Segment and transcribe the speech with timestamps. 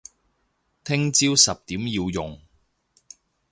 [0.83, 2.41] 聽朝十點要用